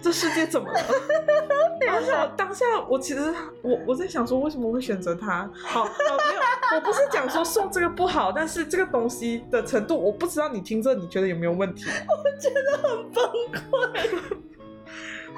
[0.01, 0.81] 这世界怎么了？
[1.87, 5.51] 当下当下，我其实我我在想说，为什么会选择他？
[5.55, 6.41] 好，好没有，
[6.77, 11.85] 我不是讲说送这个不好，但是这个东西的程度，我不知道你听着你觉得有没有问题？
[11.87, 14.35] 我觉得很崩溃。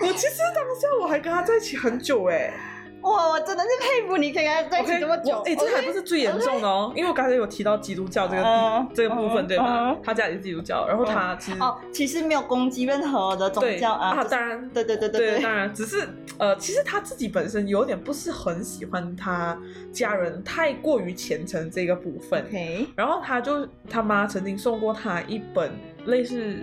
[0.03, 2.53] 我其实当下我还跟他在一起很久哎、
[3.03, 5.43] 哇，我真的是佩服你可以跟他在一起这么久。
[5.47, 9.97] 哎，这还不是最严重的哦，因为我刚才有提到基督教这个这个部分，对吧？
[10.03, 14.23] 他家也是基督教，然后他其实哦，其实没有攻击任何的宗教啊。
[14.25, 16.07] 当然，对对对对，当然，只是
[16.39, 19.59] 呃，其实他自己本身有点不是很喜欢他
[19.93, 22.45] 家人太过于虔诚这个部分。
[22.95, 25.73] 然后他就他妈曾经送过他一本
[26.05, 26.57] 类似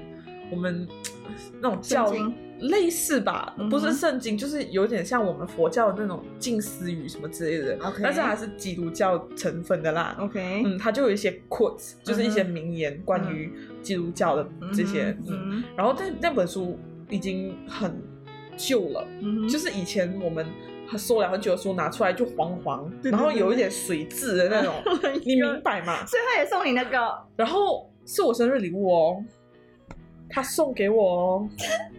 [0.51, 0.87] 我们
[1.59, 2.13] 那种教。
[2.59, 10.15] 类似吧，不是圣经，就是有点像我们佛教的那种近思语什么之类的，但是还是基督教成分的啦。
[10.19, 15.15] OK，嗯，它就有一些 quotes，就是一些名言，关于基督教的这些。
[15.27, 18.01] 嗯，然后那那本书已经很
[18.55, 19.07] 旧了，
[19.47, 20.45] 就是以前我们
[20.97, 24.73] 收了很久的书拿出来就黄黄，然后有一点水渍的那种，
[25.23, 26.05] 你明白吗？
[26.05, 26.97] 所以他也送你那个，
[27.35, 29.23] 然后是我生日礼物哦。
[30.29, 31.49] 他送给我哦！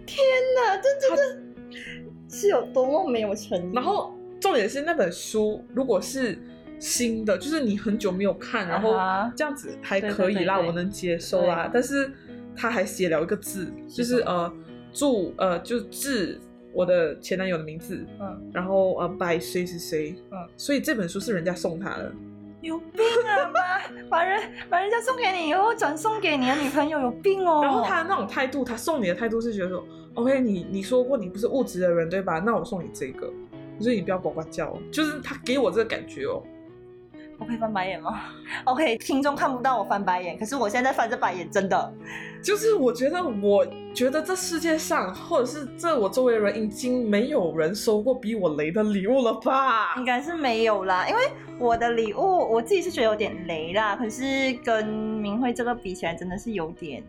[0.07, 0.19] 天
[0.57, 1.43] 哪，这真的
[2.29, 3.75] 是有多么没有诚意。
[3.75, 6.39] 然后重点是那本书，如果是
[6.79, 8.95] 新的，就是你很久没有看，然后
[9.35, 11.71] 这样子还可以啦，我能接受啦。
[11.73, 12.13] 但是
[12.55, 14.53] 他还写了一个字，就是呃，
[14.93, 16.41] 祝呃，就致
[16.73, 22.13] 我的前男友的名字，嗯，然后呃，by 谁谁谁，嗯，所以这本书是人家送他的。
[22.61, 23.51] 有病啊！
[23.53, 23.81] 把
[24.19, 27.61] 把人把人家送给你以后转送给你的女朋友，有病哦！
[27.63, 32.39] 然后他的那种态度，他送你的态度是觉得说，OK，你你说过你不是物质的人对吧？
[32.39, 33.33] 那我送你这个，
[33.81, 36.43] 所以你不要呱呱叫，就是他给我这个感觉哦。
[37.39, 38.21] 我可以翻白眼吗？
[38.65, 41.95] OK，听众看不到我翻白眼，可是我现在翻着白眼，真的。
[42.43, 49.95] 就是我觉得，我觉得这世界上，或者是这我周围的人，已经没有人收过比我雷的礼物了吧？
[49.97, 51.21] 应该是没有啦，因为
[51.59, 53.97] 我的礼物，我自己是觉得有点雷啦。
[53.97, 57.03] 可是跟明慧这个比起来，真的是有点。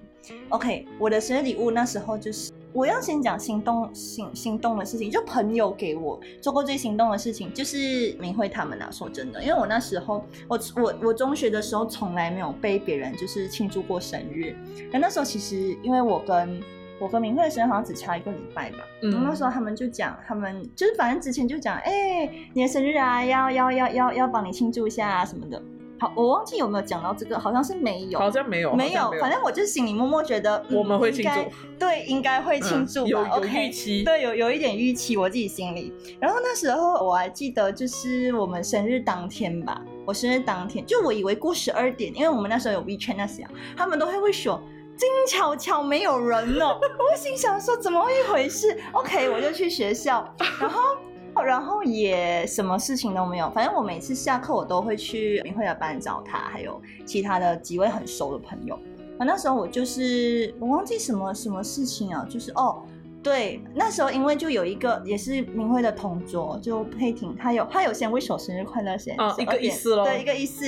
[0.50, 2.52] OK，我的生日礼物那时候就是。
[2.72, 8.90] 我要先讲心动心心动的事情，就朋友给我做过最心动的事情，就是明慧他们啊。
[8.92, 14.56] 说真的，因为我那时候，我我我中学的时候从来没有被别人就是庆祝过生日。
[14.92, 16.62] 但那时候其实，因为我跟
[17.00, 18.78] 我跟明慧的生日好像只差一个礼拜吧。
[19.02, 19.24] 嗯。
[19.24, 25.62] 那时候他们就讲，他们就是反正之前就讲，哎，你的生日啊，要要要要要帮你庆祝一下啊什么的。
[26.00, 35.94] 好，我忘记有没有讲到这个，好像是没有，好像没有，没有，反正我就是心里默默觉得我们会庆祝， 对，应该会庆祝，有有预期，对，有有一点预期，我自己心里。
[36.20, 44.62] 然后那时候我还记得，就是我们生日当天吧，我生日当天，就我以为过十二点，因为我们那时候有 WeChat 那些，他们都会会说
[44.96, 46.80] 静悄悄没有人哦，
[47.12, 50.98] 我心想说怎么一回事？OK，我就去学校，然后。
[51.42, 58.76] 然后也什么事情都没有，反正我每次下课我都会去明慧的班找他，还有其他的几位很熟的朋友。
[59.18, 62.84] 啊，那时候我就是我忘记什么什么事情啊，就是哦。
[63.22, 70.66] 对，那时候因为就有一个也是明慧的同桌，就佩婷，她有她有先为我生日快乐先，一个意思喽，对，一个意思。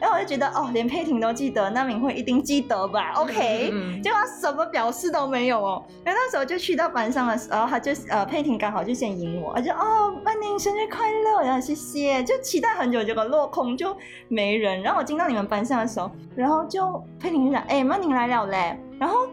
[0.00, 3.70] 然后我就觉得哦，连佩婷都记得，那明慧一定记得吧？OK，
[4.02, 5.84] 结果什么表示都没有哦。
[6.02, 13.94] 然后那时候就去到班上的时候，她就呃佩婷刚好就先迎我，就哦曼宁生日快乐，然后谢谢，就期待很久，结果落空就
[14.28, 14.80] 没人。
[14.80, 19.28] 然后我进到你们班上的时候，然后就佩婷就讲，哎曼宁来了嘞，然后。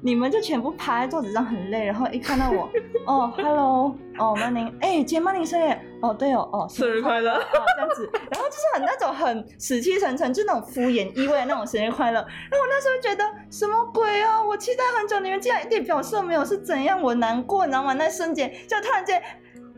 [0.00, 2.70] 你们就全部趴在桌子上很累，然后一看到我，
[3.06, 7.42] 哦，hello，哦，曼宁，哎，今天曼宁生日，哦，对哦，哦，生日快乐，哦，
[7.76, 12.20] 这样子，然后就是很那种很死气沉沉，就那种敷衍意味的那种生日快乐。
[12.20, 14.40] 然后我那时候觉得什么鬼啊？
[14.42, 17.00] 我期待很久，你们竟然一点表示没有，是怎样？
[17.02, 17.92] 我难过，你知道吗？
[17.94, 19.20] 那瞬间就突然间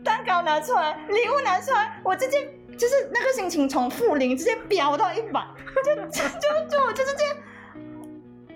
[0.03, 5.41] 蛋糕拿出来，礼物拿出来，我直接就是那个心情从负零直接飙到一百，
[5.83, 6.21] 就就
[6.69, 7.35] 就我就是这样。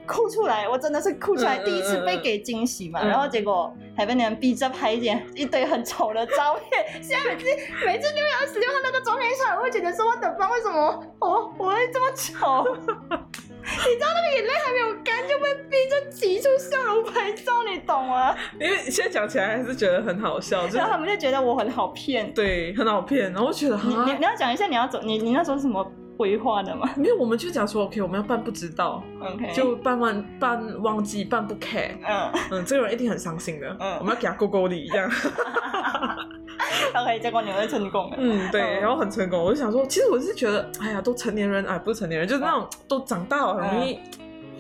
[0.06, 7.02] 哭出来，我真的是哭出来，第一次被给惊喜嘛，然后结果还被你们逼着拍一点一堆很丑的照片。
[7.02, 7.46] 现在每次
[7.86, 12.66] 每次六月二十六号那个照片上，我会觉得说我的方为什么我我会这么丑？
[13.66, 18.36] 你知道那个眼泪还没有干就被逼着挤出笑容拍照，你懂吗？
[18.60, 25.84] 因为现在讲起来还是觉得很好笑，然后他们就觉得我很好骗，对，很好骗，然后觉得你你你要讲一下你要走，你你那时候是什么？
[26.18, 32.32] 规划的嘛，没有，我们就讲说，OK，我们要办不知道，OK，就办忘办忘记，办不 care，嗯。
[32.52, 35.10] 嗯，这个人一定很伤心的，嗯，我们要给他勾勾礼这样
[36.96, 44.00] ，OK，结果你们成功了， 嗯，对，然后很成功，我就想说，其实我是觉得，哎呀，都成年人，哎，不是成年人，就是那种都长大了，很容易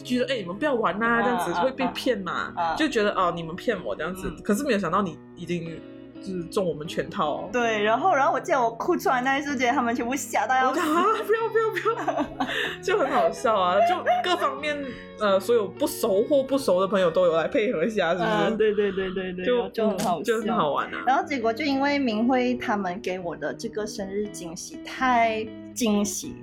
[0.04, 5.80] 觉得，哎，你们不要玩呐，这样子会被骗嘛，就觉得哦，你们骗我这样子，可是没有想到你已经。
[6.26, 7.48] 就是中我们全套。
[7.52, 10.80] 对，然后然后我记得我哭出来那一瞬间，他们全部吓到要死。
[10.80, 11.04] 啊！
[11.26, 12.26] 不要不要不要，
[12.82, 13.76] 就很好笑啊！
[13.88, 14.76] 就各方面
[15.20, 18.58] 呃，所有不熟或不熟的朋友都有来配合一下，是不是？
[18.58, 21.04] 对对对对对，就就很好，就很好玩啊。
[21.06, 26.36] 然后结果就因为明辉他们给我的这个生日惊喜太惊喜。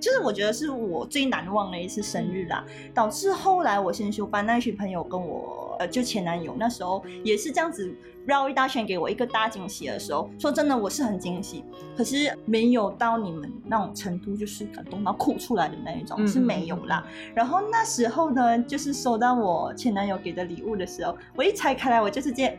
[0.00, 2.64] 就是我觉得是我最难忘的一次生日啦，
[2.94, 7.94] 导致后来我先修班那群朋友跟我，呃，就前男友那时候也是这样子
[8.26, 11.64] 绕一大圈给我一个大惊喜的时候，说真的我是很惊喜，
[11.96, 17.04] 可是没有到你们那种程度，就是感动到哭出来的那一种是没有啦。
[17.34, 22.56] 然后那时候呢，就是收到我前男友给的礼物的时候，我一拆开来，我就直接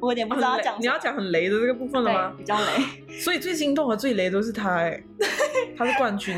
[0.00, 2.32] 我有点不知道讲，你要讲很雷的这个部分了吗？
[2.38, 5.02] 比较雷，所以最心动和最雷都是他，哎，
[5.76, 6.36] 他是冠军。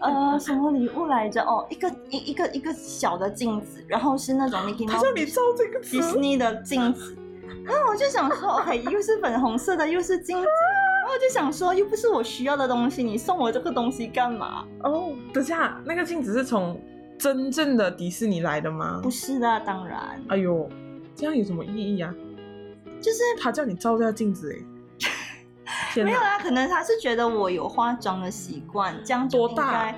[0.00, 1.42] 呃，什么礼物来着？
[1.42, 7.16] 哦，一个一一个一个小的镜子，然后是那种 Mickey Mouse，你照这个迪士尼的镜子。
[7.64, 14.64] 然后我就想说，OK，又是粉红色的，又是镜子，然后我就想说，又不是我需要的东西，你送我这个东西干嘛？
[14.82, 16.80] 哦，等下，那个镜子是从
[17.18, 19.00] 真正的迪士尼来的吗？
[19.02, 20.20] 不是的，当然。
[20.28, 20.68] 哎呦，
[21.14, 22.14] 这样有什么意义啊？
[23.00, 24.76] 就是他叫你照下镜子，哎。
[25.96, 29.94] 没有啊，可能他是觉得我有化妆的习惯，这样多大？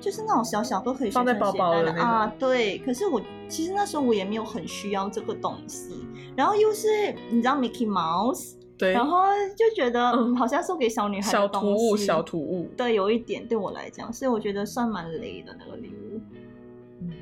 [0.00, 2.32] 就是那种小小都可以放在包包的啊。
[2.38, 6.04] 对，可是我其实那时候我也没有很需要这个东西，
[6.36, 9.24] 然后又是你知道 Mickey Mouse，对，然后
[9.56, 16.20] 就觉得嗯，好像送给小女孩小图物，小图物，对，有一点对我来讲，所以我觉得算蛮雷的那个礼物。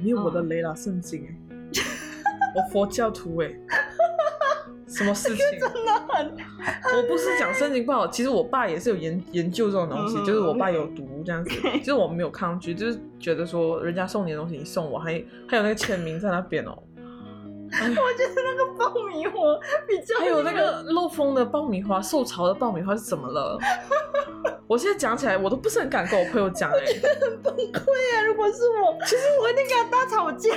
[0.02, 1.34] 没有我的雷啦，圣经哎，
[2.56, 3.50] 我佛教徒哎。
[4.96, 5.38] 什么事情？
[5.58, 6.26] 真的很，
[6.96, 15.12] 我不是讲圣经不好，其实我爸也是有研研究这种东西，就是我爸有毒这样子， 就是我没有抗拒，就是觉得说人家送你的东西，你送我，还
[15.48, 16.78] 还有那个签名在那边哦。
[17.74, 19.32] 我觉得那个爆米花
[19.88, 23.58] 比较，还有那个漏风的爆米花，受潮的爆米花是怎么了？
[24.68, 26.76] 我现在讲起来，我都不是很敢跟我朋友讲，哎，
[27.20, 27.80] 很崩溃
[28.14, 28.22] 啊！
[28.24, 30.50] 如果是我，其实我一定跟他大吵架。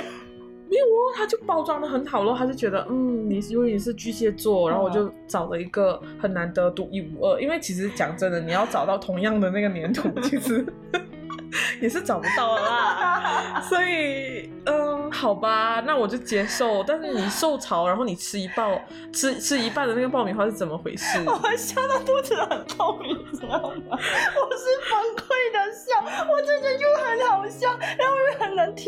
[0.68, 10.64] 没有哦，他就包装的很好咯，他就觉得嗯，你因为你是巨蟹座，然后我就找了一个很难得独一无二，因为其实讲真的，你要找到同样的那个粘土，其实。
[11.80, 16.84] 也是找不到啦， 所以嗯，好吧，那我就接受。
[16.84, 18.78] 但是你受潮，然后你吃一半，
[19.12, 21.18] 吃吃一半的那个爆米花是怎么回事？
[21.24, 23.98] 我笑到肚子很痛，你知道吗？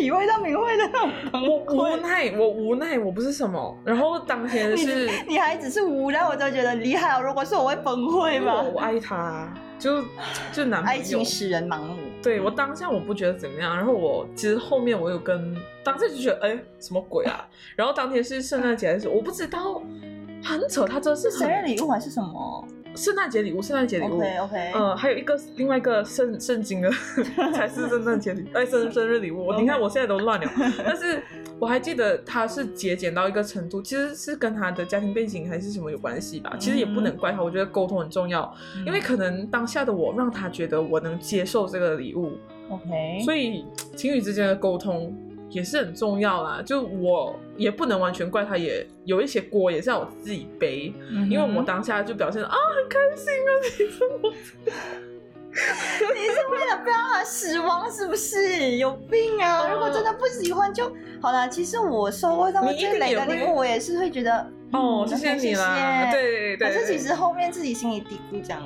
[0.00, 1.74] 体会到明慧的那种我。
[1.74, 3.76] 无 奈，我无奈，我不是什么。
[3.84, 7.22] 然后当天是，你还只是无奈，我就觉得厉害哦。
[7.22, 8.62] 如果是我会崩溃吧？
[8.62, 9.52] 我爱他。
[9.78, 10.02] 就
[10.52, 11.96] 就男朋友，爱情使人盲目。
[12.22, 17.46] 对我当下我不觉得怎么样，然后我其实后面我有跟当时就觉得哎什么鬼啊，
[17.76, 19.82] 然后当天是圣诞节的时候，我不知道
[20.44, 22.64] 很扯，他这是生日礼物还是什么？
[22.94, 26.90] 圣诞节礼物，圣诞节礼物，OK OK，呃，还有一个另外一个圣圣经的
[27.54, 30.50] 才是圣诞节礼，哎，生生日礼物，你看我现在都乱了。
[30.84, 31.22] 但是
[31.58, 36.54] 我还记得他是节俭到一个程度，其实是跟他的家庭背景还是什么有关系吧。
[36.58, 38.52] 其实也不能怪他，我觉得沟通很重要，
[38.84, 42.32] 因为可能当下的我让他觉得我能接受这个礼物
[42.68, 43.64] ，OK，所以
[43.96, 45.16] 情侣之间的沟通。
[45.50, 50.92] 也是很重要啦，就我也不能完全怪他，也有一些锅也是要我自己背，
[51.28, 54.04] 因为我当下就表现啊很开心啊，你是
[55.50, 58.76] 你是为了不让他失望是不是？
[58.76, 59.68] 有病啊！
[59.68, 60.90] 如果真的不喜欢就
[61.20, 61.48] 好了。
[61.48, 66.68] 其实我收过他们最雷的礼物，我也是会觉得哦，谢谢你啦，对对。
[66.68, 68.62] 可是其实后面自己心里嘀咕讲，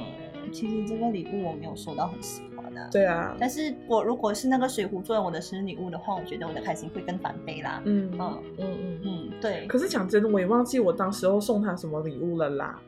[0.53, 2.43] 其实这个礼物我没有收到很喜
[2.75, 2.89] 欢。
[2.91, 7.81] 对啊，但是我如果是那个水壶作为我的生日礼物的话，我觉得我的开心会更翻倍啦。
[7.85, 9.67] 嗯嗯嗯嗯嗯，对。
[9.67, 12.79] 可是讲真的，我也忘记我当时候送他什么礼物了啦。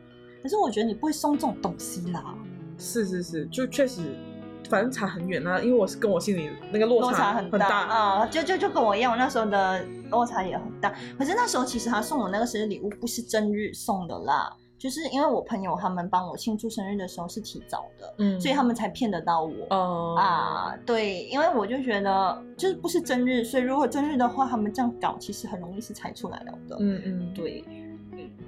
[0.43, 2.35] 可是我觉得你不会送这种东西啦。
[2.79, 4.03] 是是是，就确实，
[4.69, 10.95] 反正差很远啊，因为我是跟我心里那个落差很大啊，就就就跟我一样，我那时候的落差也很大。
[11.19, 14.55] 可是那时候其实他送我那个生日礼物不是正日送的啦。
[14.87, 19.67] 就是因为我朋友他们帮我庆祝生日的时候是提早的，嗯，所以他们才骗得到我。
[19.71, 26.77] 哦啊，对，因为我就觉得就是不是真日，所以如果真日的话，他们这样搞其实很容易是猜出来了的。
[26.79, 27.65] 嗯嗯，对，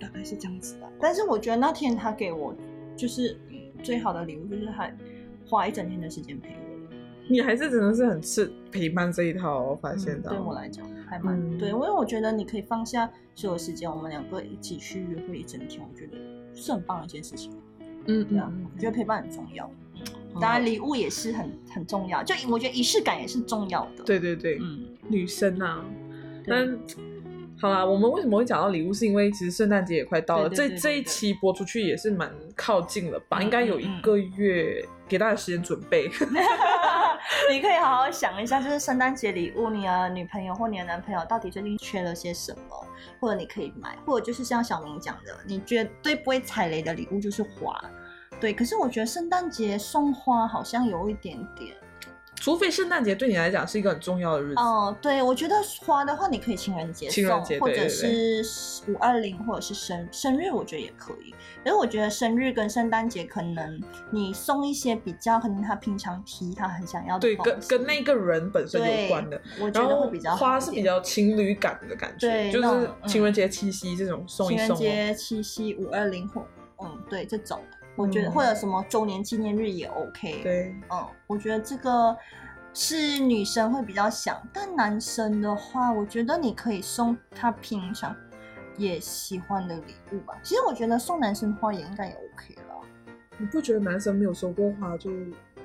[0.01, 0.89] 大概是这样子的。
[1.01, 2.55] 但是我觉得那天他给我
[2.97, 3.37] 就是
[3.83, 4.89] 最好的礼物，就是他
[5.51, 6.97] 花一整天的时间陪我。
[7.29, 10.31] 你还是真的是很吃陪伴这一套，我发现的。
[10.31, 16.17] 对我来讲还蛮对，因为我觉得你可以放下所有时间，我们两个一起去约会一整天，我觉得
[16.55, 17.53] 是很棒的一件事情。
[18.07, 19.71] 嗯对啊，我觉得陪伴很重要，
[20.41, 24.05] 当然礼物也是很很重要，就我觉得仪式感也是重要的。
[24.05, 25.85] 对对对，嗯，女生啊，
[26.47, 26.79] 但
[27.61, 28.95] 好啦，我们为什么会讲到礼物？
[28.95, 33.41] 是因为其实圣诞节也快到了，这这一期播出去也是蛮靠近了吧？
[33.41, 36.09] 嗯应该有一个月，给大家时间准备。
[37.51, 42.87] 你可以好好想一下，就是圣诞节礼物，你的女朋友或你的男朋友到底最近缺了些什么，
[43.21, 47.79] 或者你可以买，或者就是像小明讲的，你绝对不会踩雷的礼物就是花。
[48.41, 51.75] 对，可是我觉得圣诞节送花好像有一点点
[52.41, 58.43] 除非圣诞节对你来讲是一个很重要的日子，哦、对，我觉得花的话，你可以情人节送，情人节或者是
[58.89, 61.35] 五二零，或者是生生日，我觉得也可以。
[61.65, 63.81] 可是我觉得生日跟圣诞节，可能
[64.11, 69.41] 你送一些比较可能他平常提他很想要的对，跟跟那个人本身有关的。
[69.61, 75.09] 我觉得会比较好花是比较情侣感的感觉，就是情人节、七夕这种送一送情人。
[75.09, 76.47] 节、七夕、五二零或
[76.81, 77.61] 嗯对这种，
[77.99, 82.17] 我觉得、嗯或者什么周年纪念日也 OK。，对，嗯，我觉得这个
[82.73, 88.15] 是女生会比较想，但男生的话，我觉得你可以送他平常
[88.77, 90.39] 也喜欢的礼物吧。
[90.43, 92.75] 其实我觉得送男生花也应该也 OK 了。
[93.37, 95.11] 你不觉得男生没有收过花就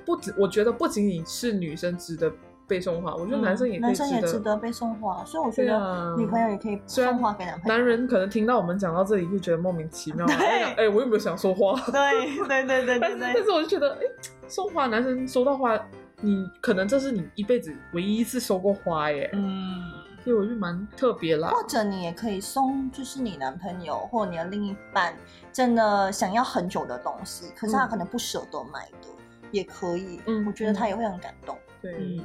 [0.04, 0.34] 不止？
[0.36, 2.32] 我觉得不仅仅是女生值得
[2.66, 4.20] 被送花，我觉得男生也可男生也。
[4.22, 7.76] 值得被送花，所以我觉得女朋友也可以送花给男朋友。
[7.76, 11.78] 男人可能听到我们讲到这里会觉得莫名其妙，对哎、哎我有没有想说花？
[11.92, 14.00] 对对对对但是对对但是我就觉得，哎、
[14.48, 15.78] 送花男生收到花，
[16.20, 19.82] 你可能这是你一辈子唯一一次收过花耶，嗯。
[20.24, 21.50] 所以我就蛮特别啦。
[21.50, 25.14] 或者你也可以送，就是你男朋友或你的另一半
[25.52, 29.08] 真的想要很久的东西，可是他嗯可能不舍得买的，
[29.50, 30.22] 也可以。
[30.24, 31.58] 嗯我觉得他也会很感动。
[31.82, 32.24] 对，嗯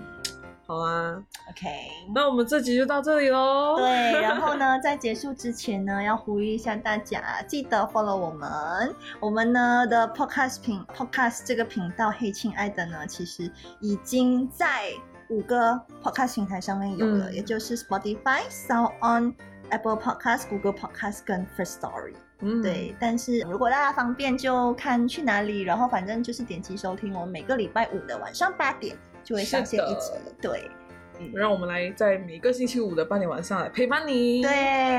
[0.69, 1.67] 好啊，，OK。
[2.13, 3.75] 那我们这集就到这里喽。
[3.77, 8.93] 对，然后呢， 在结束之前呢，要呼吁一下大家，记得 follow 我们。
[9.19, 14.91] 我们呢的 podcast 频 podcast 这个频道，嘿，亲爱的呢，其实已经在
[15.31, 19.33] 五个 podcast 平台上面有了，嗯也就是 Spotify、Sound On、
[19.71, 22.13] Apple Podcast、Google Podcast 跟 First Story。
[22.41, 28.95] 嗯，对，但是如果大家方便，就看去哪里，然后反正就是点击收听，我们每个礼拜五的晚上八点
[29.29, 30.35] 就会上线一集是的。
[30.41, 30.71] 对。
[31.33, 34.41] 让我们来在每个星期五的八点晚上来陪伴你。
[34.41, 34.49] 对，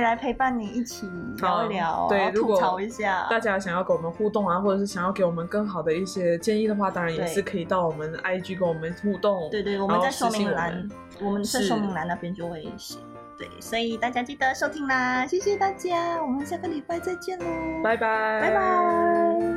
[0.03, 1.09] 来陪伴你一起
[1.39, 3.26] 聊一聊，对吐槽一下。
[3.31, 9.49] 大家想要跟我们互动啊，或者是想要给我们更好的一些建议的话，当然也是可以到我们的 IG 跟我们互动。
[9.51, 10.87] 对对，我们在说明栏，
[11.22, 12.99] 我们在是说明栏那边就会写。
[13.39, 17.47] 对，所以大家记得收听啦，谢谢大家，我们下个礼拜再见喽，
[17.83, 19.49] 拜拜，拜拜。